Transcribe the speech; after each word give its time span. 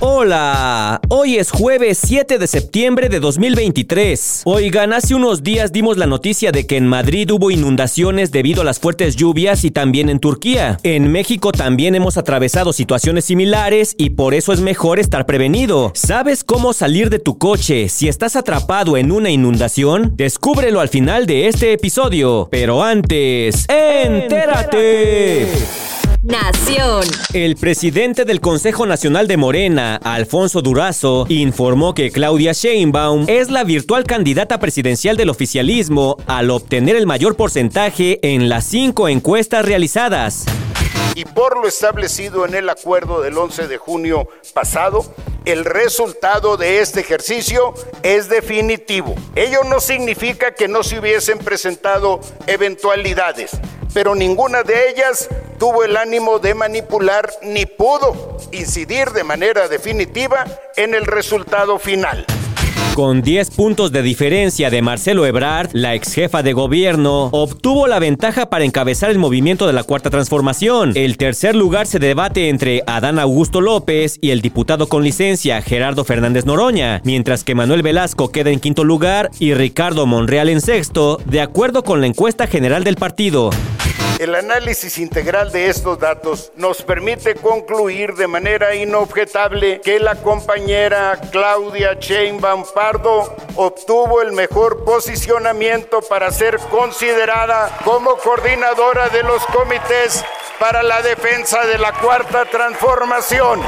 Hola, 0.00 1.00
hoy 1.08 1.38
es 1.38 1.50
jueves 1.50 1.98
7 2.00 2.38
de 2.38 2.46
septiembre 2.46 3.08
de 3.08 3.18
2023. 3.18 4.42
Oigan, 4.44 4.92
hace 4.92 5.16
unos 5.16 5.42
días 5.42 5.72
dimos 5.72 5.96
la 5.96 6.06
noticia 6.06 6.52
de 6.52 6.68
que 6.68 6.76
en 6.76 6.86
Madrid 6.86 7.28
hubo 7.32 7.50
inundaciones 7.50 8.30
debido 8.30 8.62
a 8.62 8.64
las 8.64 8.78
fuertes 8.78 9.16
lluvias 9.16 9.64
y 9.64 9.72
también 9.72 10.08
en 10.08 10.20
Turquía. 10.20 10.78
En 10.84 11.10
México 11.10 11.50
también 11.50 11.96
hemos 11.96 12.16
atravesado 12.16 12.72
situaciones 12.72 13.24
similares 13.24 13.96
y 13.98 14.10
por 14.10 14.34
eso 14.34 14.52
es 14.52 14.60
mejor 14.60 15.00
estar 15.00 15.26
prevenido. 15.26 15.90
¿Sabes 15.96 16.44
cómo 16.44 16.72
salir 16.72 17.10
de 17.10 17.18
tu 17.18 17.36
coche 17.36 17.88
si 17.88 18.06
estás 18.06 18.36
atrapado 18.36 18.96
en 18.96 19.10
una 19.10 19.30
inundación? 19.30 20.12
Descúbrelo 20.14 20.78
al 20.78 20.90
final 20.90 21.26
de 21.26 21.48
este 21.48 21.72
episodio. 21.72 22.46
Pero 22.52 22.84
antes, 22.84 23.66
¡entérate! 23.68 25.48
Nación. 26.22 27.04
El 27.32 27.54
presidente 27.54 28.24
del 28.24 28.40
Consejo 28.40 28.86
Nacional 28.86 29.28
de 29.28 29.36
Morena, 29.36 30.00
Alfonso 30.02 30.62
Durazo, 30.62 31.26
informó 31.28 31.94
que 31.94 32.10
Claudia 32.10 32.52
Sheinbaum 32.52 33.26
es 33.28 33.50
la 33.50 33.62
virtual 33.62 34.02
candidata 34.02 34.58
presidencial 34.58 35.16
del 35.16 35.30
oficialismo 35.30 36.16
al 36.26 36.50
obtener 36.50 36.96
el 36.96 37.06
mayor 37.06 37.36
porcentaje 37.36 38.18
en 38.22 38.48
las 38.48 38.64
cinco 38.64 39.08
encuestas 39.08 39.64
realizadas. 39.64 40.44
Y 41.14 41.24
por 41.24 41.56
lo 41.56 41.68
establecido 41.68 42.44
en 42.44 42.54
el 42.54 42.68
acuerdo 42.68 43.20
del 43.20 43.38
11 43.38 43.68
de 43.68 43.78
junio 43.78 44.28
pasado, 44.54 45.04
el 45.44 45.64
resultado 45.64 46.56
de 46.56 46.80
este 46.80 46.98
ejercicio 47.00 47.74
es 48.02 48.28
definitivo. 48.28 49.14
Ello 49.36 49.62
no 49.64 49.78
significa 49.78 50.52
que 50.52 50.66
no 50.66 50.82
se 50.82 50.98
hubiesen 50.98 51.38
presentado 51.38 52.18
eventualidades 52.48 53.52
pero 53.94 54.14
ninguna 54.14 54.62
de 54.62 54.90
ellas 54.90 55.28
tuvo 55.58 55.84
el 55.84 55.96
ánimo 55.96 56.38
de 56.38 56.54
manipular 56.54 57.28
ni 57.42 57.66
pudo 57.66 58.38
incidir 58.52 59.08
de 59.10 59.24
manera 59.24 59.68
definitiva 59.68 60.44
en 60.76 60.94
el 60.94 61.04
resultado 61.04 61.78
final. 61.78 62.24
Con 62.94 63.22
10 63.22 63.52
puntos 63.52 63.92
de 63.92 64.02
diferencia 64.02 64.70
de 64.70 64.82
Marcelo 64.82 65.24
Ebrard, 65.24 65.70
la 65.72 65.94
ex 65.94 66.14
jefa 66.14 66.42
de 66.42 66.52
gobierno 66.52 67.26
obtuvo 67.26 67.86
la 67.86 68.00
ventaja 68.00 68.50
para 68.50 68.64
encabezar 68.64 69.10
el 69.10 69.18
movimiento 69.18 69.68
de 69.68 69.72
la 69.72 69.84
Cuarta 69.84 70.10
Transformación. 70.10 70.92
El 70.96 71.16
tercer 71.16 71.54
lugar 71.54 71.86
se 71.86 72.00
debate 72.00 72.48
entre 72.48 72.82
Adán 72.88 73.20
Augusto 73.20 73.60
López 73.60 74.18
y 74.20 74.30
el 74.30 74.40
diputado 74.40 74.88
con 74.88 75.04
licencia 75.04 75.62
Gerardo 75.62 76.04
Fernández 76.04 76.44
Noroña, 76.44 77.00
mientras 77.04 77.44
que 77.44 77.54
Manuel 77.54 77.82
Velasco 77.82 78.32
queda 78.32 78.50
en 78.50 78.58
quinto 78.58 78.82
lugar 78.82 79.30
y 79.38 79.54
Ricardo 79.54 80.04
Monreal 80.06 80.48
en 80.48 80.60
sexto, 80.60 81.20
de 81.24 81.40
acuerdo 81.40 81.84
con 81.84 82.00
la 82.00 82.08
encuesta 82.08 82.48
general 82.48 82.82
del 82.82 82.96
partido. 82.96 83.50
El 84.18 84.34
análisis 84.34 84.98
integral 84.98 85.52
de 85.52 85.68
estos 85.68 85.96
datos 86.00 86.50
nos 86.56 86.82
permite 86.82 87.36
concluir 87.36 88.14
de 88.14 88.26
manera 88.26 88.74
inobjetable 88.74 89.80
que 89.80 90.00
la 90.00 90.16
compañera 90.16 91.20
Claudia 91.30 91.94
Sheinbaum 91.94 92.64
Pardo 92.74 93.36
obtuvo 93.54 94.20
el 94.20 94.32
mejor 94.32 94.84
posicionamiento 94.84 96.00
para 96.02 96.32
ser 96.32 96.58
considerada 96.58 97.78
como 97.84 98.16
coordinadora 98.16 99.08
de 99.08 99.22
los 99.22 99.46
comités 99.46 100.24
para 100.58 100.82
la 100.82 101.00
defensa 101.00 101.64
de 101.66 101.78
la 101.78 101.92
cuarta 101.92 102.44
transformación. 102.46 103.60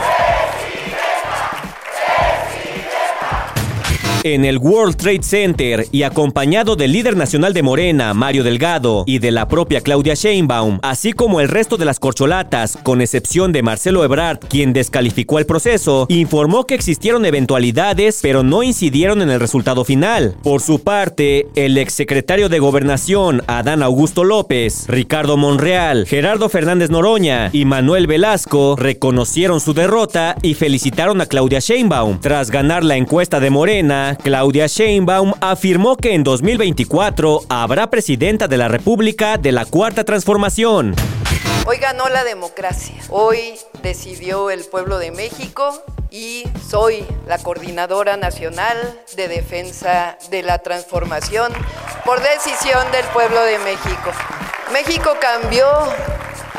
En 4.23 4.45
el 4.45 4.59
World 4.59 4.97
Trade 4.97 5.23
Center 5.23 5.87
y 5.93 6.03
acompañado 6.03 6.77
del 6.77 6.93
líder 6.93 7.17
nacional 7.17 7.55
de 7.55 7.63
Morena, 7.63 8.13
Mario 8.13 8.45
Delgado, 8.45 9.05
y 9.07 9.19
de 9.19 9.31
la 9.31 9.49
propia 9.49 9.81
Claudia 9.81 10.13
Sheinbaum, 10.13 10.79
así 10.83 11.15
como 11.15 11.41
el 11.41 11.49
resto 11.49 11.79
de 11.79 11.87
las 11.87 11.99
corcholatas, 11.99 12.77
con 12.83 13.01
excepción 13.01 13.51
de 13.53 13.63
Marcelo 13.63 14.05
Ebrard, 14.05 14.41
quien 14.41 14.75
descalificó 14.75 15.39
el 15.39 15.47
proceso, 15.47 16.05
informó 16.11 16.67
que 16.67 16.75
existieron 16.75 17.25
eventualidades, 17.25 18.19
pero 18.21 18.43
no 18.43 18.63
incidieron 18.63 19.23
en 19.23 19.31
el 19.31 19.41
resultado 19.41 19.87
final. 19.87 20.37
Por 20.43 20.61
su 20.61 20.81
parte, 20.81 21.47
el 21.55 21.79
exsecretario 21.79 22.51
de 22.51 22.59
Gobernación, 22.59 23.43
Adán 23.47 23.83
Augusto 23.83 24.25
López, 24.25 24.85
Ricardo 24.87 25.39
Monreal, 25.39 26.05
Gerardo 26.07 26.51
Fernández 26.51 26.91
Noroña 26.91 27.49
y 27.55 27.65
Manuel 27.65 28.07
Velasco 28.07 28.77
reconocieron 28.77 29.61
su 29.61 29.73
derrota 29.73 30.37
y 30.43 30.53
felicitaron 30.53 31.23
a 31.23 31.27
Claudia 31.27 31.61
Sheinbaum. 31.61 32.21
Tras 32.21 32.51
ganar 32.51 32.85
la 32.85 32.97
encuesta 32.97 33.41
de 33.41 33.49
Morena, 33.49 34.10
Claudia 34.17 34.67
Sheinbaum 34.67 35.35
afirmó 35.41 35.97
que 35.97 36.15
en 36.15 36.25
2024 36.25 37.43
habrá 37.49 37.91
presidenta 37.91 38.49
de 38.49 38.57
la 38.57 38.69
República 38.69 39.39
de 39.39 39.53
la 39.53 39.65
Cuarta 39.65 40.05
Transformación. 40.05 40.95
Hoy 41.67 41.77
ganó 41.79 42.09
la 42.09 42.25
democracia. 42.25 42.97
Hoy 43.11 43.59
decidió 43.83 44.51
el 44.51 44.65
pueblo 44.65 44.99
de 44.99 45.11
México 45.11 45.83
y 46.11 46.45
soy 46.69 47.05
la 47.27 47.39
coordinadora 47.39 48.17
nacional 48.17 48.77
de 49.17 49.29
defensa 49.29 50.19
de 50.31 50.43
la 50.43 50.59
transformación 50.59 51.53
por 52.05 52.21
decisión 52.21 52.91
del 52.93 53.05
pueblo 53.13 53.41
de 53.43 53.59
México. 53.59 54.11
México 54.73 55.11
cambió 55.21 55.67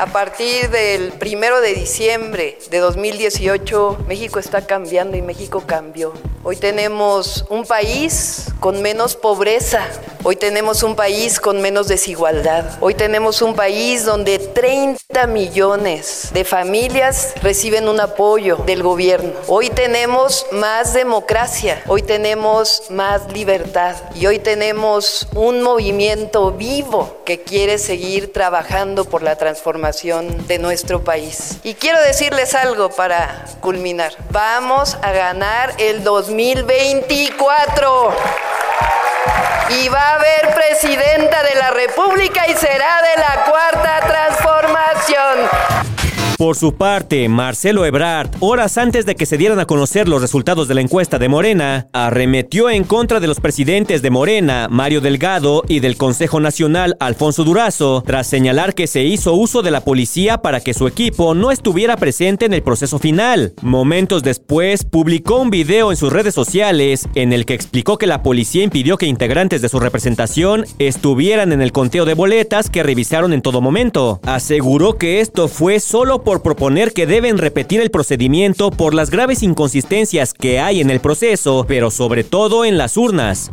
a 0.02 0.06
partir 0.06 0.68
del 0.70 1.12
primero 1.12 1.60
de 1.60 1.74
diciembre 1.74 2.58
de 2.72 2.78
2018, 2.78 3.98
México 4.08 4.40
está 4.40 4.66
cambiando 4.66 5.16
y 5.16 5.22
México 5.22 5.62
cambió. 5.64 6.12
Hoy 6.42 6.56
tenemos 6.56 7.44
un 7.50 7.64
país 7.64 8.48
con 8.58 8.82
menos 8.82 9.14
pobreza, 9.14 9.86
hoy 10.24 10.34
tenemos 10.34 10.82
un 10.82 10.96
país 10.96 11.38
con 11.38 11.62
menos 11.62 11.86
desigualdad, 11.86 12.78
hoy 12.80 12.94
tenemos 12.94 13.42
un 13.42 13.54
país 13.54 14.04
donde 14.04 14.40
30 14.40 15.01
millones 15.28 16.30
de 16.32 16.44
familias 16.44 17.34
reciben 17.42 17.88
un 17.88 18.00
apoyo 18.00 18.56
del 18.56 18.82
gobierno, 18.82 19.32
hoy 19.46 19.70
tenemos 19.70 20.46
más 20.52 20.94
democracia, 20.94 21.82
hoy 21.86 22.02
tenemos 22.02 22.84
más 22.90 23.30
libertad 23.32 23.96
y 24.14 24.26
hoy 24.26 24.38
tenemos 24.38 25.28
un 25.34 25.62
movimiento 25.62 26.52
vivo 26.52 27.18
que 27.24 27.42
quiere 27.42 27.78
seguir 27.78 28.32
trabajando 28.32 29.04
por 29.04 29.22
la 29.22 29.36
transformación 29.36 30.46
de 30.48 30.58
nuestro 30.58 31.04
país. 31.04 31.58
Y 31.62 31.74
quiero 31.74 32.00
decirles 32.00 32.54
algo 32.54 32.88
para 32.88 33.44
culminar, 33.60 34.14
vamos 34.30 34.96
a 35.02 35.12
ganar 35.12 35.74
el 35.78 36.02
2020 36.02 36.22
2024. 36.52 38.14
Y 39.70 39.88
va 39.88 40.00
a 40.00 40.14
haber 40.14 40.54
presidenta 40.54 41.42
de 41.42 41.54
la 41.54 41.70
República 41.70 42.46
y 42.48 42.54
será 42.54 43.02
de 43.02 43.20
la 43.20 43.44
cuarta 43.44 44.00
transformación. 44.00 44.21
Por 46.42 46.56
su 46.56 46.74
parte, 46.74 47.28
Marcelo 47.28 47.86
Ebrard, 47.86 48.30
horas 48.40 48.76
antes 48.76 49.06
de 49.06 49.14
que 49.14 49.26
se 49.26 49.38
dieran 49.38 49.60
a 49.60 49.64
conocer 49.64 50.08
los 50.08 50.20
resultados 50.20 50.66
de 50.66 50.74
la 50.74 50.80
encuesta 50.80 51.20
de 51.20 51.28
Morena, 51.28 51.86
arremetió 51.92 52.68
en 52.68 52.82
contra 52.82 53.20
de 53.20 53.28
los 53.28 53.38
presidentes 53.38 54.02
de 54.02 54.10
Morena, 54.10 54.66
Mario 54.68 55.00
Delgado, 55.00 55.62
y 55.68 55.78
del 55.78 55.96
Consejo 55.96 56.40
Nacional, 56.40 56.96
Alfonso 56.98 57.44
Durazo, 57.44 58.02
tras 58.04 58.26
señalar 58.26 58.74
que 58.74 58.88
se 58.88 59.04
hizo 59.04 59.34
uso 59.34 59.62
de 59.62 59.70
la 59.70 59.84
policía 59.84 60.38
para 60.38 60.58
que 60.58 60.74
su 60.74 60.88
equipo 60.88 61.36
no 61.36 61.52
estuviera 61.52 61.96
presente 61.96 62.46
en 62.46 62.54
el 62.54 62.64
proceso 62.64 62.98
final. 62.98 63.52
Momentos 63.62 64.24
después, 64.24 64.82
publicó 64.82 65.36
un 65.36 65.50
video 65.50 65.92
en 65.92 65.96
sus 65.96 66.12
redes 66.12 66.34
sociales 66.34 67.08
en 67.14 67.32
el 67.32 67.46
que 67.46 67.54
explicó 67.54 67.98
que 67.98 68.08
la 68.08 68.24
policía 68.24 68.64
impidió 68.64 68.98
que 68.98 69.06
integrantes 69.06 69.62
de 69.62 69.68
su 69.68 69.78
representación 69.78 70.64
estuvieran 70.80 71.52
en 71.52 71.62
el 71.62 71.70
conteo 71.70 72.04
de 72.04 72.14
boletas 72.14 72.68
que 72.68 72.82
revisaron 72.82 73.32
en 73.32 73.42
todo 73.42 73.60
momento. 73.60 74.18
Aseguró 74.24 74.98
que 74.98 75.20
esto 75.20 75.46
fue 75.46 75.78
solo 75.78 76.24
por 76.24 76.31
por 76.32 76.40
proponer 76.40 76.94
que 76.94 77.06
deben 77.06 77.36
repetir 77.36 77.82
el 77.82 77.90
procedimiento 77.90 78.70
por 78.70 78.94
las 78.94 79.10
graves 79.10 79.42
inconsistencias 79.42 80.32
que 80.32 80.60
hay 80.60 80.80
en 80.80 80.88
el 80.88 80.98
proceso, 80.98 81.66
pero 81.68 81.90
sobre 81.90 82.24
todo 82.24 82.64
en 82.64 82.78
las 82.78 82.96
urnas. 82.96 83.50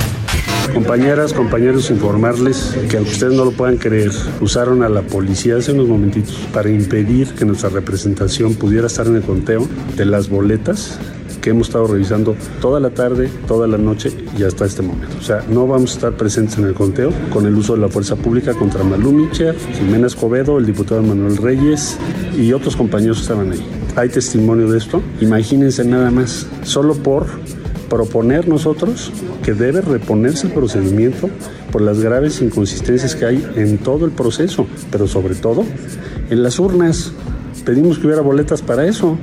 Compañeras, 0.74 1.34
compañeros, 1.34 1.90
informarles 1.90 2.78
que 2.90 2.96
aunque 2.96 3.12
ustedes 3.12 3.34
no 3.34 3.44
lo 3.44 3.52
puedan 3.52 3.76
creer, 3.76 4.12
usaron 4.40 4.82
a 4.82 4.88
la 4.88 5.02
policía 5.02 5.58
hace 5.58 5.74
unos 5.74 5.90
momentitos 5.90 6.38
para 6.54 6.70
impedir 6.70 7.28
que 7.34 7.44
nuestra 7.44 7.68
representación 7.68 8.56
pudiera 8.56 8.88
estar 8.88 9.08
en 9.08 9.18
el 9.18 9.24
conteo 9.24 9.68
de 9.98 10.06
las 10.06 10.30
boletas 10.30 10.98
que 11.42 11.52
hemos 11.52 11.68
estado 11.68 11.88
revisando 11.88 12.36
toda 12.62 12.80
la 12.80 12.90
tarde, 12.90 13.30
toda 13.48 13.68
la 13.68 13.78
noche 13.78 14.12
y 14.38 14.44
hasta 14.44 14.66
este 14.66 14.82
momento. 14.82 15.16
O 15.20 15.24
sea, 15.24 15.44
no 15.50 15.68
vamos 15.68 15.92
a 15.92 15.94
estar 15.96 16.14
presentes 16.14 16.58
en 16.58 16.66
el 16.66 16.74
conteo 16.74 17.12
con 17.32 17.46
el 17.46 17.56
uso 17.56 17.76
de 17.76 17.82
la 17.82 17.90
fuerza 17.90 18.16
pública 18.16 18.54
contra 18.54 18.84
Malú 18.84 19.12
Micher, 19.12 19.56
Jimena 19.78 20.08
Escobedo, 20.08 20.58
el 20.58 20.66
diputado 20.66 21.02
Manuel 21.02 21.38
Reyes 21.38 21.98
y 22.38 22.54
otros 22.54 22.76
compañeros 22.76 23.18
que 23.18 23.24
estaban 23.24 23.52
ahí. 23.52 23.66
Hay 23.96 24.10
testimonio 24.10 24.70
de 24.70 24.78
esto. 24.78 25.02
Imagínense 25.22 25.84
nada 25.84 26.12
más, 26.12 26.48
solo 26.64 26.96
por 26.96 27.28
proponer 27.90 28.48
nosotros 28.48 29.12
que 29.44 29.54
debe 29.54 29.82
reponerse 29.82 30.48
el 30.48 30.54
procedimiento 30.54 31.30
por 31.72 31.82
las 31.82 32.00
graves 32.00 32.42
inconsistencias 32.42 33.16
que 33.16 33.26
hay 33.26 33.52
en 33.56 33.78
todo 33.80 34.06
el 34.06 34.12
proceso, 34.12 34.68
pero 34.92 35.08
sobre 35.08 35.36
todo 35.36 35.66
en 36.30 36.44
las 36.44 36.60
urnas. 36.60 37.12
Pedimos 37.66 38.00
que 38.00 38.08
hubiera 38.08 38.22
boletas 38.22 38.62
para 38.62 38.86
eso. 38.86 39.18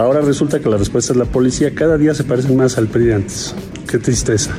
Ahora 0.00 0.22
resulta 0.22 0.60
que 0.60 0.70
la 0.70 0.78
respuesta 0.78 1.12
es 1.12 1.18
la 1.18 1.26
policía. 1.26 1.74
Cada 1.74 1.98
día 1.98 2.14
se 2.14 2.24
parecen 2.24 2.56
más 2.56 2.78
al 2.78 2.86
PRI 2.86 3.12
antes. 3.12 3.54
Qué 3.86 3.98
tristeza. 3.98 4.50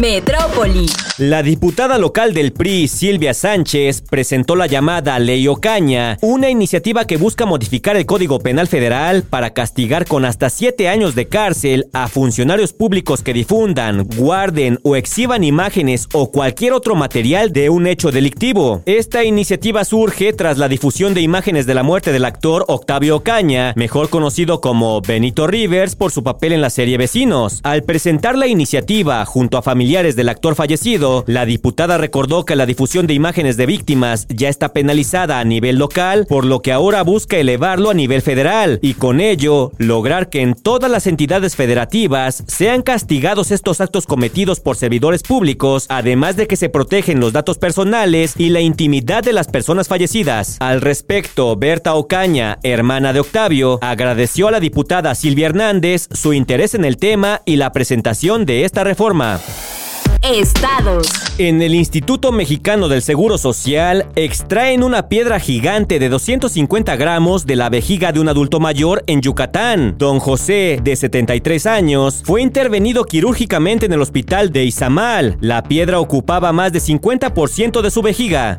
Metrópoli. 0.00 0.86
La 1.18 1.42
diputada 1.42 1.98
local 1.98 2.32
del 2.32 2.54
PRI, 2.54 2.88
Silvia 2.88 3.34
Sánchez, 3.34 4.00
presentó 4.00 4.56
la 4.56 4.66
llamada 4.66 5.18
Ley 5.18 5.46
Ocaña, 5.46 6.16
una 6.22 6.48
iniciativa 6.48 7.06
que 7.06 7.18
busca 7.18 7.44
modificar 7.44 7.96
el 7.96 8.06
Código 8.06 8.38
Penal 8.38 8.66
Federal 8.66 9.24
para 9.24 9.50
castigar 9.50 10.06
con 10.06 10.24
hasta 10.24 10.48
siete 10.48 10.88
años 10.88 11.14
de 11.14 11.28
cárcel 11.28 11.88
a 11.92 12.08
funcionarios 12.08 12.72
públicos 12.72 13.22
que 13.22 13.34
difundan, 13.34 14.04
guarden 14.16 14.78
o 14.82 14.96
exhiban 14.96 15.44
imágenes 15.44 16.08
o 16.14 16.30
cualquier 16.30 16.72
otro 16.72 16.94
material 16.94 17.52
de 17.52 17.68
un 17.68 17.86
hecho 17.86 18.10
delictivo. 18.10 18.82
Esta 18.86 19.22
iniciativa 19.22 19.84
surge 19.84 20.32
tras 20.32 20.56
la 20.56 20.68
difusión 20.68 21.12
de 21.12 21.20
imágenes 21.20 21.66
de 21.66 21.74
la 21.74 21.82
muerte 21.82 22.10
del 22.10 22.24
actor 22.24 22.64
Octavio 22.68 23.16
Ocaña, 23.16 23.74
mejor 23.76 24.08
conocido 24.08 24.62
como 24.62 25.02
Benito 25.02 25.46
Rivers 25.46 25.94
por 25.94 26.10
su 26.10 26.22
papel 26.22 26.54
en 26.54 26.62
la 26.62 26.70
serie 26.70 26.96
Vecinos. 26.96 27.60
Al 27.62 27.82
presentar 27.82 28.38
la 28.38 28.46
iniciativa 28.46 29.26
junto 29.26 29.58
a 29.58 29.62
familiares 29.62 29.89
del 29.90 30.28
actor 30.28 30.54
fallecido, 30.54 31.24
la 31.26 31.44
diputada 31.44 31.98
recordó 31.98 32.44
que 32.44 32.54
la 32.54 32.64
difusión 32.64 33.08
de 33.08 33.14
imágenes 33.14 33.56
de 33.56 33.66
víctimas 33.66 34.28
ya 34.28 34.48
está 34.48 34.72
penalizada 34.72 35.40
a 35.40 35.44
nivel 35.44 35.78
local, 35.78 36.26
por 36.28 36.44
lo 36.44 36.62
que 36.62 36.70
ahora 36.70 37.02
busca 37.02 37.38
elevarlo 37.38 37.90
a 37.90 37.94
nivel 37.94 38.22
federal 38.22 38.78
y 38.82 38.94
con 38.94 39.20
ello 39.20 39.72
lograr 39.78 40.30
que 40.30 40.42
en 40.42 40.54
todas 40.54 40.88
las 40.88 41.08
entidades 41.08 41.56
federativas 41.56 42.44
sean 42.46 42.82
castigados 42.82 43.50
estos 43.50 43.80
actos 43.80 44.06
cometidos 44.06 44.60
por 44.60 44.76
servidores 44.76 45.24
públicos, 45.24 45.86
además 45.88 46.36
de 46.36 46.46
que 46.46 46.54
se 46.56 46.68
protegen 46.68 47.18
los 47.18 47.32
datos 47.32 47.58
personales 47.58 48.34
y 48.38 48.50
la 48.50 48.60
intimidad 48.60 49.24
de 49.24 49.32
las 49.32 49.48
personas 49.48 49.88
fallecidas. 49.88 50.56
Al 50.60 50.82
respecto, 50.82 51.56
Berta 51.56 51.94
Ocaña, 51.94 52.60
hermana 52.62 53.12
de 53.12 53.18
Octavio, 53.18 53.80
agradeció 53.82 54.46
a 54.46 54.52
la 54.52 54.60
diputada 54.60 55.16
Silvia 55.16 55.46
Hernández 55.46 56.06
su 56.12 56.32
interés 56.32 56.74
en 56.74 56.84
el 56.84 56.96
tema 56.96 57.42
y 57.44 57.56
la 57.56 57.72
presentación 57.72 58.46
de 58.46 58.64
esta 58.64 58.84
reforma. 58.84 59.40
Estados. 60.22 61.08
En 61.38 61.62
el 61.62 61.74
Instituto 61.74 62.32
Mexicano 62.32 62.88
del 62.88 63.02
Seguro 63.02 63.38
Social 63.38 64.06
extraen 64.14 64.82
una 64.82 65.08
piedra 65.08 65.40
gigante 65.40 65.98
de 65.98 66.08
250 66.08 66.96
gramos 66.96 67.46
de 67.46 67.56
la 67.56 67.70
vejiga 67.70 68.12
de 68.12 68.20
un 68.20 68.28
adulto 68.28 68.60
mayor 68.60 69.02
en 69.06 69.22
Yucatán. 69.22 69.96
Don 69.96 70.20
José, 70.20 70.78
de 70.82 70.96
73 70.96 71.66
años, 71.66 72.22
fue 72.24 72.42
intervenido 72.42 73.04
quirúrgicamente 73.04 73.86
en 73.86 73.92
el 73.92 74.02
hospital 74.02 74.52
de 74.52 74.64
Izamal. 74.64 75.38
La 75.40 75.62
piedra 75.62 76.00
ocupaba 76.00 76.52
más 76.52 76.72
de 76.72 76.80
50% 76.80 77.80
de 77.80 77.90
su 77.90 78.02
vejiga. 78.02 78.56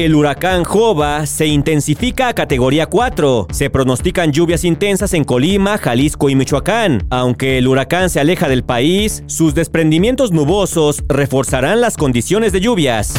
El 0.00 0.14
huracán 0.14 0.64
Jova 0.64 1.26
se 1.26 1.46
intensifica 1.46 2.28
a 2.28 2.32
categoría 2.32 2.86
4. 2.86 3.48
Se 3.50 3.68
pronostican 3.68 4.32
lluvias 4.32 4.64
intensas 4.64 5.12
en 5.12 5.24
Colima, 5.24 5.76
Jalisco 5.76 6.30
y 6.30 6.34
Michoacán. 6.34 7.06
Aunque 7.10 7.58
el 7.58 7.68
huracán 7.68 8.08
se 8.08 8.18
aleja 8.18 8.48
del 8.48 8.64
país, 8.64 9.22
sus 9.26 9.54
desprendimientos 9.54 10.32
nubosos 10.32 11.04
reforzarán 11.06 11.82
las 11.82 11.98
condiciones 11.98 12.50
de 12.52 12.62
lluvias. 12.62 13.12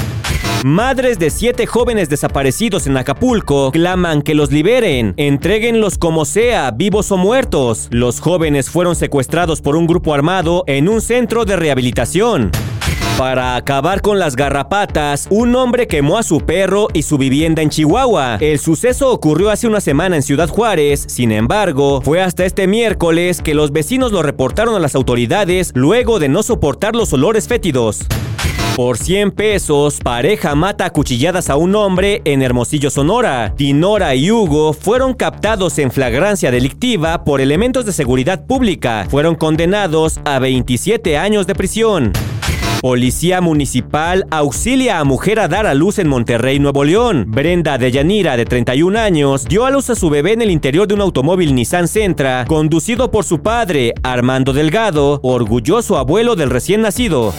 Madres 0.63 1.19
de 1.19 1.29
siete 1.29 1.67
jóvenes 1.67 2.09
desaparecidos 2.09 2.87
en 2.87 2.97
Acapulco 2.97 3.71
claman 3.71 4.23
que 4.23 4.33
los 4.33 4.51
liberen, 4.51 5.13
entréguenlos 5.17 5.99
como 5.99 6.25
sea, 6.25 6.71
vivos 6.71 7.11
o 7.11 7.17
muertos. 7.17 7.89
Los 7.91 8.19
jóvenes 8.19 8.71
fueron 8.71 8.95
secuestrados 8.95 9.61
por 9.61 9.75
un 9.75 9.85
grupo 9.85 10.15
armado 10.15 10.63
en 10.65 10.89
un 10.89 11.01
centro 11.01 11.45
de 11.45 11.57
rehabilitación. 11.57 12.49
Para 13.21 13.55
acabar 13.55 14.01
con 14.01 14.17
las 14.17 14.35
garrapatas, 14.35 15.27
un 15.29 15.55
hombre 15.55 15.85
quemó 15.85 16.17
a 16.17 16.23
su 16.23 16.39
perro 16.39 16.87
y 16.91 17.03
su 17.03 17.19
vivienda 17.19 17.61
en 17.61 17.69
Chihuahua. 17.69 18.37
El 18.41 18.57
suceso 18.57 19.11
ocurrió 19.11 19.51
hace 19.51 19.67
una 19.67 19.79
semana 19.79 20.15
en 20.15 20.23
Ciudad 20.23 20.49
Juárez, 20.49 21.05
sin 21.07 21.31
embargo, 21.31 22.01
fue 22.01 22.19
hasta 22.19 22.45
este 22.45 22.65
miércoles 22.65 23.43
que 23.43 23.53
los 23.53 23.71
vecinos 23.71 24.11
lo 24.11 24.23
reportaron 24.23 24.73
a 24.73 24.79
las 24.79 24.95
autoridades 24.95 25.71
luego 25.75 26.17
de 26.17 26.29
no 26.29 26.41
soportar 26.41 26.95
los 26.95 27.13
olores 27.13 27.47
fétidos. 27.47 27.99
Por 28.75 28.97
100 28.97 29.29
pesos, 29.33 29.99
pareja 30.03 30.55
mata 30.55 30.85
a 30.85 30.89
cuchilladas 30.89 31.51
a 31.51 31.57
un 31.57 31.75
hombre 31.75 32.23
en 32.25 32.41
Hermosillo, 32.41 32.89
Sonora. 32.89 33.53
Dinora 33.55 34.15
y 34.15 34.31
Hugo 34.31 34.73
fueron 34.73 35.13
captados 35.13 35.77
en 35.77 35.91
flagrancia 35.91 36.49
delictiva 36.49 37.23
por 37.23 37.39
elementos 37.39 37.85
de 37.85 37.91
seguridad 37.91 38.47
pública. 38.47 39.05
Fueron 39.11 39.35
condenados 39.35 40.19
a 40.25 40.39
27 40.39 41.19
años 41.19 41.45
de 41.45 41.53
prisión. 41.53 42.13
Policía 42.81 43.41
Municipal 43.41 44.25
auxilia 44.31 44.97
a 44.97 45.03
mujer 45.03 45.39
a 45.39 45.47
dar 45.47 45.67
a 45.67 45.75
luz 45.75 45.99
en 45.99 46.07
Monterrey, 46.07 46.57
Nuevo 46.57 46.83
León. 46.83 47.25
Brenda 47.27 47.77
de 47.77 47.91
Yanira, 47.91 48.35
de 48.35 48.45
31 48.45 48.97
años, 48.97 49.45
dio 49.45 49.67
a 49.67 49.69
luz 49.69 49.91
a 49.91 49.95
su 49.95 50.09
bebé 50.09 50.33
en 50.33 50.41
el 50.41 50.49
interior 50.49 50.87
de 50.87 50.95
un 50.95 51.01
automóvil 51.01 51.53
Nissan 51.53 51.87
Sentra, 51.87 52.43
conducido 52.47 53.11
por 53.11 53.23
su 53.23 53.43
padre, 53.43 53.93
Armando 54.01 54.51
Delgado, 54.51 55.19
orgulloso 55.21 55.95
abuelo 55.99 56.35
del 56.35 56.49
recién 56.49 56.81
nacido. 56.81 57.35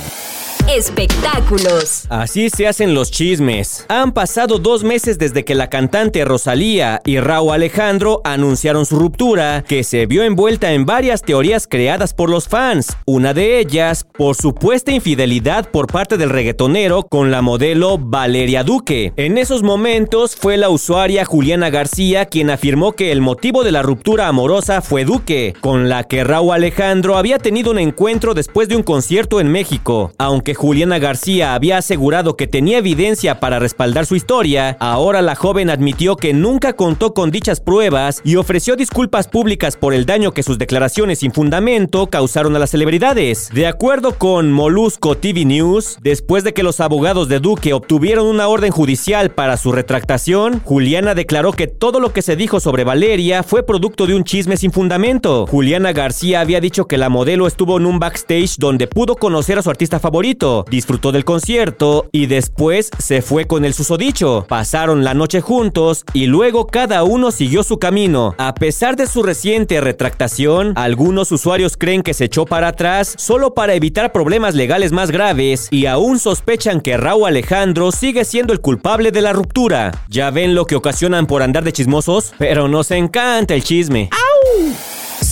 Espectáculos. 0.74 2.06
Así 2.08 2.48
se 2.48 2.66
hacen 2.66 2.94
los 2.94 3.10
chismes. 3.10 3.84
Han 3.88 4.12
pasado 4.12 4.58
dos 4.58 4.84
meses 4.84 5.18
desde 5.18 5.44
que 5.44 5.54
la 5.54 5.68
cantante 5.68 6.24
Rosalía 6.24 7.02
y 7.04 7.20
Raúl 7.20 7.52
Alejandro 7.52 8.22
anunciaron 8.24 8.86
su 8.86 8.98
ruptura, 8.98 9.64
que 9.68 9.84
se 9.84 10.06
vio 10.06 10.22
envuelta 10.22 10.72
en 10.72 10.86
varias 10.86 11.20
teorías 11.20 11.66
creadas 11.66 12.14
por 12.14 12.30
los 12.30 12.48
fans. 12.48 12.96
Una 13.04 13.34
de 13.34 13.58
ellas, 13.58 14.04
por 14.04 14.34
supuesta 14.34 14.92
infidelidad 14.92 15.68
por 15.68 15.88
parte 15.88 16.16
del 16.16 16.30
reggaetonero 16.30 17.02
con 17.02 17.30
la 17.30 17.42
modelo 17.42 17.98
Valeria 17.98 18.64
Duque. 18.64 19.12
En 19.16 19.36
esos 19.36 19.62
momentos 19.62 20.36
fue 20.36 20.56
la 20.56 20.70
usuaria 20.70 21.26
Juliana 21.26 21.68
García 21.68 22.24
quien 22.24 22.48
afirmó 22.48 22.92
que 22.92 23.12
el 23.12 23.20
motivo 23.20 23.62
de 23.62 23.72
la 23.72 23.82
ruptura 23.82 24.26
amorosa 24.26 24.80
fue 24.80 25.04
Duque, 25.04 25.52
con 25.60 25.90
la 25.90 26.04
que 26.04 26.24
Raúl 26.24 26.54
Alejandro 26.54 27.18
había 27.18 27.38
tenido 27.38 27.72
un 27.72 27.78
encuentro 27.78 28.32
después 28.32 28.70
de 28.70 28.76
un 28.76 28.82
concierto 28.82 29.38
en 29.38 29.48
México. 29.48 30.12
Aunque 30.16 30.61
Juliana 30.62 31.00
García 31.00 31.56
había 31.56 31.78
asegurado 31.78 32.36
que 32.36 32.46
tenía 32.46 32.78
evidencia 32.78 33.40
para 33.40 33.58
respaldar 33.58 34.06
su 34.06 34.14
historia, 34.14 34.76
ahora 34.78 35.20
la 35.20 35.34
joven 35.34 35.70
admitió 35.70 36.14
que 36.14 36.32
nunca 36.34 36.74
contó 36.74 37.14
con 37.14 37.32
dichas 37.32 37.58
pruebas 37.58 38.22
y 38.24 38.36
ofreció 38.36 38.76
disculpas 38.76 39.26
públicas 39.26 39.76
por 39.76 39.92
el 39.92 40.06
daño 40.06 40.30
que 40.30 40.44
sus 40.44 40.58
declaraciones 40.58 41.18
sin 41.18 41.32
fundamento 41.32 42.06
causaron 42.06 42.54
a 42.54 42.60
las 42.60 42.70
celebridades. 42.70 43.50
De 43.52 43.66
acuerdo 43.66 44.16
con 44.16 44.52
Molusco 44.52 45.16
TV 45.16 45.44
News, 45.44 45.98
después 46.00 46.44
de 46.44 46.54
que 46.54 46.62
los 46.62 46.78
abogados 46.78 47.26
de 47.26 47.40
Duque 47.40 47.72
obtuvieron 47.72 48.28
una 48.28 48.46
orden 48.46 48.70
judicial 48.70 49.32
para 49.32 49.56
su 49.56 49.72
retractación, 49.72 50.60
Juliana 50.60 51.16
declaró 51.16 51.50
que 51.54 51.66
todo 51.66 51.98
lo 51.98 52.12
que 52.12 52.22
se 52.22 52.36
dijo 52.36 52.60
sobre 52.60 52.84
Valeria 52.84 53.42
fue 53.42 53.66
producto 53.66 54.06
de 54.06 54.14
un 54.14 54.22
chisme 54.22 54.56
sin 54.56 54.70
fundamento. 54.70 55.44
Juliana 55.48 55.92
García 55.92 56.38
había 56.38 56.60
dicho 56.60 56.86
que 56.86 56.98
la 56.98 57.08
modelo 57.08 57.48
estuvo 57.48 57.78
en 57.78 57.86
un 57.86 57.98
backstage 57.98 58.58
donde 58.58 58.86
pudo 58.86 59.16
conocer 59.16 59.58
a 59.58 59.62
su 59.62 59.70
artista 59.70 59.98
favorito, 59.98 60.51
disfrutó 60.70 61.12
del 61.12 61.24
concierto 61.24 62.08
y 62.12 62.26
después 62.26 62.90
se 62.98 63.22
fue 63.22 63.46
con 63.46 63.64
el 63.64 63.74
susodicho. 63.74 64.44
Pasaron 64.48 65.04
la 65.04 65.14
noche 65.14 65.40
juntos 65.40 66.04
y 66.12 66.26
luego 66.26 66.66
cada 66.66 67.02
uno 67.02 67.30
siguió 67.30 67.62
su 67.62 67.78
camino. 67.78 68.34
A 68.38 68.54
pesar 68.54 68.96
de 68.96 69.06
su 69.06 69.22
reciente 69.22 69.80
retractación, 69.80 70.72
algunos 70.76 71.32
usuarios 71.32 71.76
creen 71.76 72.02
que 72.02 72.14
se 72.14 72.24
echó 72.24 72.44
para 72.46 72.68
atrás 72.68 73.14
solo 73.18 73.54
para 73.54 73.74
evitar 73.74 74.12
problemas 74.12 74.54
legales 74.54 74.92
más 74.92 75.10
graves 75.10 75.68
y 75.70 75.86
aún 75.86 76.18
sospechan 76.18 76.80
que 76.80 76.96
Raúl 76.96 77.26
Alejandro 77.26 77.92
sigue 77.92 78.24
siendo 78.24 78.52
el 78.52 78.60
culpable 78.60 79.10
de 79.10 79.22
la 79.22 79.32
ruptura. 79.32 79.92
Ya 80.08 80.30
ven 80.30 80.54
lo 80.54 80.66
que 80.66 80.76
ocasionan 80.76 81.26
por 81.26 81.42
andar 81.42 81.64
de 81.64 81.72
chismosos, 81.72 82.32
pero 82.38 82.68
nos 82.68 82.90
encanta 82.90 83.54
el 83.54 83.64
chisme. 83.64 84.10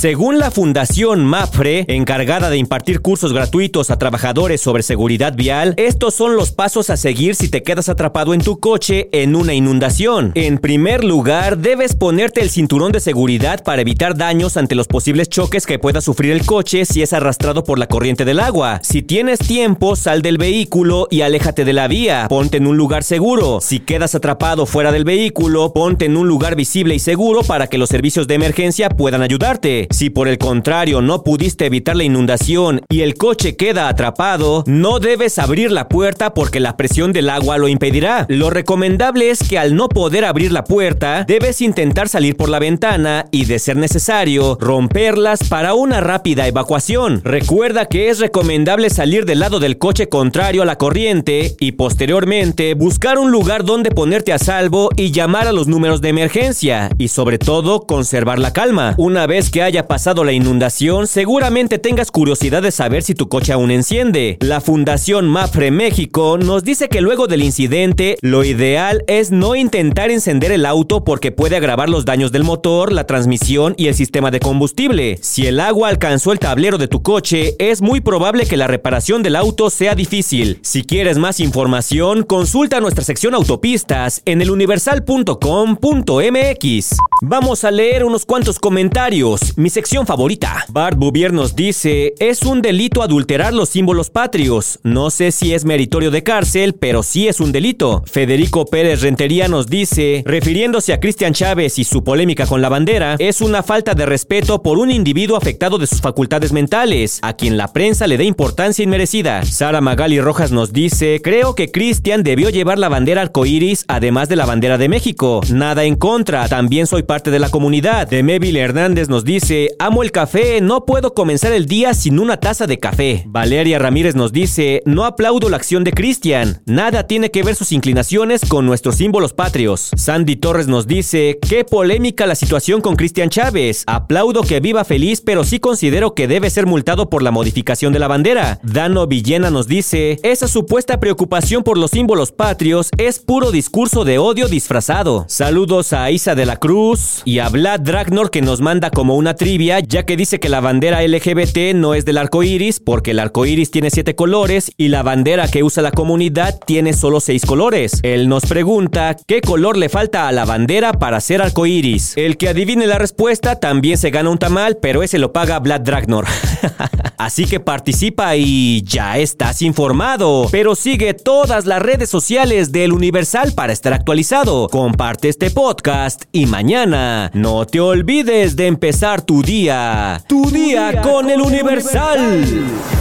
Según 0.00 0.38
la 0.38 0.50
Fundación 0.50 1.26
MAFRE, 1.26 1.84
encargada 1.86 2.48
de 2.48 2.56
impartir 2.56 3.02
cursos 3.02 3.34
gratuitos 3.34 3.90
a 3.90 3.98
trabajadores 3.98 4.62
sobre 4.62 4.82
seguridad 4.82 5.34
vial, 5.36 5.74
estos 5.76 6.14
son 6.14 6.36
los 6.36 6.52
pasos 6.52 6.88
a 6.88 6.96
seguir 6.96 7.34
si 7.34 7.50
te 7.50 7.62
quedas 7.62 7.90
atrapado 7.90 8.32
en 8.32 8.40
tu 8.40 8.60
coche 8.60 9.10
en 9.12 9.36
una 9.36 9.52
inundación. 9.52 10.32
En 10.36 10.56
primer 10.56 11.04
lugar, 11.04 11.58
debes 11.58 11.94
ponerte 11.94 12.40
el 12.40 12.48
cinturón 12.48 12.92
de 12.92 13.00
seguridad 13.00 13.62
para 13.62 13.82
evitar 13.82 14.16
daños 14.16 14.56
ante 14.56 14.74
los 14.74 14.86
posibles 14.86 15.28
choques 15.28 15.66
que 15.66 15.78
pueda 15.78 16.00
sufrir 16.00 16.32
el 16.32 16.46
coche 16.46 16.86
si 16.86 17.02
es 17.02 17.12
arrastrado 17.12 17.62
por 17.62 17.78
la 17.78 17.86
corriente 17.86 18.24
del 18.24 18.40
agua. 18.40 18.80
Si 18.82 19.02
tienes 19.02 19.40
tiempo, 19.40 19.96
sal 19.96 20.22
del 20.22 20.38
vehículo 20.38 21.08
y 21.10 21.20
aléjate 21.20 21.66
de 21.66 21.74
la 21.74 21.88
vía. 21.88 22.24
Ponte 22.30 22.56
en 22.56 22.66
un 22.66 22.78
lugar 22.78 23.04
seguro. 23.04 23.60
Si 23.60 23.80
quedas 23.80 24.14
atrapado 24.14 24.64
fuera 24.64 24.92
del 24.92 25.04
vehículo, 25.04 25.74
ponte 25.74 26.06
en 26.06 26.16
un 26.16 26.26
lugar 26.26 26.56
visible 26.56 26.94
y 26.94 27.00
seguro 27.00 27.42
para 27.42 27.66
que 27.66 27.76
los 27.76 27.90
servicios 27.90 28.26
de 28.26 28.36
emergencia 28.36 28.88
puedan 28.88 29.20
ayudarte. 29.20 29.89
Si 29.92 30.08
por 30.08 30.28
el 30.28 30.38
contrario 30.38 31.02
no 31.02 31.24
pudiste 31.24 31.66
evitar 31.66 31.96
la 31.96 32.04
inundación 32.04 32.80
y 32.88 33.00
el 33.00 33.14
coche 33.14 33.56
queda 33.56 33.88
atrapado, 33.88 34.62
no 34.68 35.00
debes 35.00 35.40
abrir 35.40 35.72
la 35.72 35.88
puerta 35.88 36.32
porque 36.32 36.60
la 36.60 36.76
presión 36.76 37.12
del 37.12 37.28
agua 37.28 37.58
lo 37.58 37.66
impedirá. 37.66 38.24
Lo 38.28 38.50
recomendable 38.50 39.30
es 39.30 39.40
que 39.40 39.58
al 39.58 39.74
no 39.74 39.88
poder 39.88 40.24
abrir 40.24 40.52
la 40.52 40.62
puerta, 40.62 41.24
debes 41.26 41.60
intentar 41.60 42.08
salir 42.08 42.36
por 42.36 42.48
la 42.48 42.60
ventana 42.60 43.26
y, 43.32 43.46
de 43.46 43.58
ser 43.58 43.76
necesario, 43.76 44.56
romperlas 44.60 45.48
para 45.48 45.74
una 45.74 46.00
rápida 46.00 46.46
evacuación. 46.46 47.20
Recuerda 47.24 47.86
que 47.86 48.10
es 48.10 48.20
recomendable 48.20 48.90
salir 48.90 49.24
del 49.24 49.40
lado 49.40 49.58
del 49.58 49.78
coche 49.78 50.08
contrario 50.08 50.62
a 50.62 50.66
la 50.66 50.78
corriente 50.78 51.56
y 51.58 51.72
posteriormente 51.72 52.74
buscar 52.74 53.18
un 53.18 53.32
lugar 53.32 53.64
donde 53.64 53.90
ponerte 53.90 54.32
a 54.32 54.38
salvo 54.38 54.90
y 54.96 55.10
llamar 55.10 55.48
a 55.48 55.52
los 55.52 55.66
números 55.66 56.00
de 56.00 56.10
emergencia 56.10 56.90
y 56.96 57.08
sobre 57.08 57.38
todo 57.38 57.80
conservar 57.80 58.38
la 58.38 58.52
calma. 58.52 58.94
Una 58.96 59.26
vez 59.26 59.50
que 59.50 59.62
haya 59.62 59.79
pasado 59.86 60.24
la 60.24 60.32
inundación, 60.32 61.06
seguramente 61.06 61.78
tengas 61.78 62.10
curiosidad 62.10 62.62
de 62.62 62.70
saber 62.70 63.02
si 63.02 63.14
tu 63.14 63.28
coche 63.28 63.52
aún 63.52 63.70
enciende. 63.70 64.38
La 64.40 64.60
Fundación 64.60 65.28
Mafre 65.28 65.70
México 65.70 66.38
nos 66.38 66.64
dice 66.64 66.88
que 66.88 67.00
luego 67.00 67.26
del 67.26 67.42
incidente, 67.42 68.16
lo 68.20 68.44
ideal 68.44 69.04
es 69.06 69.30
no 69.30 69.54
intentar 69.54 70.10
encender 70.10 70.52
el 70.52 70.66
auto 70.66 71.04
porque 71.04 71.32
puede 71.32 71.56
agravar 71.56 71.88
los 71.88 72.04
daños 72.04 72.32
del 72.32 72.44
motor, 72.44 72.92
la 72.92 73.06
transmisión 73.06 73.74
y 73.76 73.86
el 73.86 73.94
sistema 73.94 74.30
de 74.30 74.40
combustible. 74.40 75.18
Si 75.22 75.46
el 75.46 75.60
agua 75.60 75.88
alcanzó 75.88 76.32
el 76.32 76.38
tablero 76.38 76.78
de 76.78 76.88
tu 76.88 77.02
coche, 77.02 77.54
es 77.58 77.82
muy 77.82 78.00
probable 78.00 78.46
que 78.46 78.56
la 78.56 78.66
reparación 78.66 79.22
del 79.22 79.36
auto 79.36 79.70
sea 79.70 79.94
difícil. 79.94 80.58
Si 80.62 80.82
quieres 80.82 81.18
más 81.18 81.40
información, 81.40 82.22
consulta 82.22 82.80
nuestra 82.80 83.04
sección 83.04 83.34
autopistas 83.34 84.22
en 84.24 84.42
eluniversal.com.mx. 84.42 86.96
Vamos 87.22 87.64
a 87.64 87.70
leer 87.70 88.04
unos 88.04 88.24
cuantos 88.24 88.58
comentarios. 88.58 89.56
Sección 89.70 90.06
favorita. 90.06 90.64
Bart 90.68 90.98
Bouvier 90.98 91.32
nos 91.32 91.56
dice, 91.56 92.14
es 92.18 92.42
un 92.42 92.60
delito 92.60 93.02
adulterar 93.02 93.54
los 93.54 93.70
símbolos 93.70 94.10
patrios. 94.10 94.78
No 94.82 95.10
sé 95.10 95.32
si 95.32 95.54
es 95.54 95.64
meritorio 95.64 96.10
de 96.10 96.22
cárcel, 96.22 96.74
pero 96.74 97.02
sí 97.02 97.28
es 97.28 97.40
un 97.40 97.52
delito. 97.52 98.02
Federico 98.06 98.66
Pérez 98.66 99.02
Rentería 99.02 99.48
nos 99.48 99.68
dice, 99.68 100.22
refiriéndose 100.26 100.92
a 100.92 101.00
Cristian 101.00 101.32
Chávez 101.32 101.78
y 101.78 101.84
su 101.84 102.04
polémica 102.04 102.46
con 102.46 102.60
la 102.60 102.68
bandera, 102.68 103.16
es 103.18 103.40
una 103.40 103.62
falta 103.62 103.94
de 103.94 104.06
respeto 104.06 104.62
por 104.62 104.78
un 104.78 104.90
individuo 104.90 105.36
afectado 105.36 105.78
de 105.78 105.86
sus 105.86 106.00
facultades 106.00 106.52
mentales, 106.52 107.18
a 107.22 107.34
quien 107.34 107.56
la 107.56 107.72
prensa 107.72 108.06
le 108.06 108.18
dé 108.18 108.24
importancia 108.24 108.82
inmerecida. 108.82 109.44
Sara 109.44 109.80
Magali 109.80 110.20
Rojas 110.20 110.50
nos 110.52 110.72
dice, 110.72 111.20
creo 111.22 111.54
que 111.54 111.70
Cristian 111.70 112.22
debió 112.22 112.50
llevar 112.50 112.78
la 112.78 112.88
bandera 112.88 113.22
arcoíris 113.22 113.84
además 113.88 114.28
de 114.28 114.36
la 114.36 114.46
bandera 114.46 114.78
de 114.78 114.88
México. 114.88 115.40
Nada 115.52 115.84
en 115.84 115.96
contra, 115.96 116.48
también 116.48 116.86
soy 116.86 117.02
parte 117.02 117.30
de 117.30 117.38
la 117.38 117.50
comunidad. 117.50 118.08
Demeville 118.08 118.60
Hernández 118.60 119.08
nos 119.08 119.24
dice, 119.24 119.59
amo 119.78 120.02
el 120.02 120.12
café, 120.12 120.60
no 120.60 120.84
puedo 120.84 121.14
comenzar 121.14 121.52
el 121.52 121.66
día 121.66 121.94
sin 121.94 122.18
una 122.18 122.38
taza 122.38 122.66
de 122.66 122.78
café. 122.78 123.24
Valeria 123.26 123.78
Ramírez 123.78 124.14
nos 124.14 124.32
dice, 124.32 124.82
no 124.86 125.04
aplaudo 125.04 125.48
la 125.48 125.56
acción 125.56 125.84
de 125.84 125.92
Cristian, 125.92 126.62
nada 126.66 127.06
tiene 127.06 127.30
que 127.30 127.42
ver 127.42 127.54
sus 127.54 127.72
inclinaciones 127.72 128.42
con 128.48 128.66
nuestros 128.66 128.96
símbolos 128.96 129.32
patrios. 129.32 129.90
Sandy 129.96 130.36
Torres 130.36 130.66
nos 130.66 130.86
dice, 130.86 131.38
qué 131.48 131.64
polémica 131.64 132.26
la 132.26 132.34
situación 132.34 132.80
con 132.80 132.96
Cristian 132.96 133.30
Chávez, 133.30 133.84
aplaudo 133.86 134.42
que 134.42 134.60
viva 134.60 134.84
feliz, 134.84 135.20
pero 135.20 135.44
sí 135.44 135.60
considero 135.60 136.14
que 136.14 136.28
debe 136.28 136.50
ser 136.50 136.66
multado 136.66 137.10
por 137.10 137.22
la 137.22 137.30
modificación 137.30 137.92
de 137.92 137.98
la 137.98 138.08
bandera. 138.08 138.60
Dano 138.62 139.06
Villena 139.06 139.50
nos 139.50 139.66
dice, 139.66 140.18
esa 140.22 140.48
supuesta 140.48 141.00
preocupación 141.00 141.62
por 141.62 141.78
los 141.78 141.90
símbolos 141.90 142.32
patrios 142.32 142.90
es 142.98 143.18
puro 143.18 143.50
discurso 143.50 144.04
de 144.04 144.18
odio 144.18 144.48
disfrazado. 144.48 145.24
Saludos 145.28 145.92
a 145.92 146.10
Isa 146.10 146.34
de 146.34 146.46
la 146.46 146.56
Cruz, 146.56 147.22
y 147.24 147.38
a 147.38 147.48
Vlad 147.48 147.80
Dragnor 147.80 148.30
que 148.30 148.42
nos 148.42 148.60
manda 148.60 148.90
como 148.90 149.16
una 149.16 149.34
trivia, 149.40 149.80
ya 149.80 150.04
que 150.04 150.18
dice 150.18 150.38
que 150.38 150.50
la 150.50 150.60
bandera 150.60 151.00
LGBT 151.00 151.74
no 151.74 151.94
es 151.94 152.04
del 152.04 152.18
arco 152.18 152.42
iris, 152.42 152.78
porque 152.78 153.12
el 153.12 153.18
arco 153.18 153.46
iris 153.46 153.70
tiene 153.70 153.88
siete 153.88 154.14
colores 154.14 154.70
y 154.76 154.88
la 154.88 155.02
bandera 155.02 155.48
que 155.48 155.62
usa 155.62 155.82
la 155.82 155.92
comunidad 155.92 156.60
tiene 156.66 156.92
solo 156.92 157.20
seis 157.20 157.46
colores. 157.46 158.00
Él 158.02 158.28
nos 158.28 158.44
pregunta 158.44 159.16
qué 159.26 159.40
color 159.40 159.78
le 159.78 159.88
falta 159.88 160.28
a 160.28 160.32
la 160.32 160.44
bandera 160.44 160.92
para 160.92 161.22
ser 161.22 161.40
arco 161.40 161.64
iris. 161.64 162.12
El 162.18 162.36
que 162.36 162.50
adivine 162.50 162.86
la 162.86 162.98
respuesta 162.98 163.58
también 163.58 163.96
se 163.96 164.10
gana 164.10 164.28
un 164.28 164.36
tamal, 164.36 164.76
pero 164.76 165.02
ese 165.02 165.18
lo 165.18 165.32
paga 165.32 165.58
Vlad 165.58 165.80
Dragnor. 165.80 166.26
Así 167.16 167.44
que 167.44 167.60
participa 167.60 168.36
y 168.36 168.82
ya 168.82 169.18
estás 169.18 169.62
informado. 169.62 170.48
Pero 170.50 170.74
sigue 170.74 171.14
todas 171.14 171.64
las 171.64 171.80
redes 171.80 172.10
sociales 172.10 172.72
del 172.72 172.92
Universal 172.92 173.52
para 173.52 173.72
estar 173.72 173.92
actualizado. 173.92 174.68
Comparte 174.68 175.28
este 175.28 175.50
podcast 175.50 176.24
y 176.32 176.46
mañana 176.46 177.30
no 177.32 177.66
te 177.66 177.80
olvides 177.80 178.56
de 178.56 178.66
empezar 178.66 179.22
tu 179.22 179.29
día. 179.38 180.20
Tu, 180.26 180.50
día, 180.50 181.00
con, 181.02 181.30
el 181.30 181.40
Universal. 181.40 182.44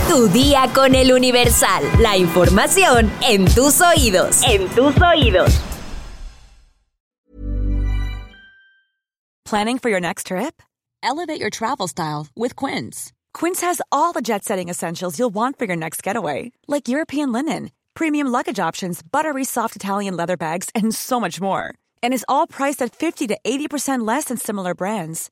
Tu 0.07 0.27
día 0.27 0.69
con 0.74 0.93
el 0.93 1.12
Universal. 1.12 1.83
La 2.00 2.15
información 2.15 3.12
en 3.21 3.45
tus 3.45 3.81
oídos. 3.81 4.41
En 4.43 4.67
tus 4.69 4.95
oídos. 5.01 5.59
Planning 9.43 9.79
for 9.79 9.89
your 9.89 10.00
next 10.00 10.27
trip? 10.27 10.62
Elevate 11.01 11.39
your 11.41 11.50
travel 11.50 11.88
style 11.88 12.27
with 12.36 12.55
Quince. 12.55 13.12
Quince 13.33 13.62
has 13.62 13.81
all 13.91 14.13
the 14.13 14.21
jet 14.21 14.43
setting 14.45 14.69
essentials 14.69 15.17
you'll 15.17 15.33
want 15.33 15.57
for 15.57 15.65
your 15.65 15.75
next 15.75 16.03
getaway, 16.03 16.51
like 16.67 16.88
European 16.88 17.31
linen, 17.31 17.71
premium 17.95 18.27
luggage 18.27 18.59
options, 18.59 19.01
buttery 19.01 19.43
soft 19.43 19.75
Italian 19.75 20.15
leather 20.15 20.38
bags, 20.38 20.69
and 20.75 20.93
so 20.93 21.19
much 21.19 21.41
more. 21.41 21.74
And 22.03 22.13
is 22.13 22.25
all 22.27 22.45
priced 22.45 22.83
at 22.83 22.95
50 22.95 23.27
to 23.27 23.38
80% 23.43 24.05
less 24.05 24.25
than 24.25 24.38
similar 24.38 24.75
brands. 24.75 25.31